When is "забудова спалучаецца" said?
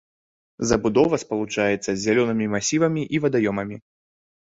0.69-1.85